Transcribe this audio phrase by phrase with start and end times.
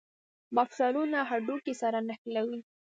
[0.55, 2.61] مفصلونه هډوکي سره نښلوي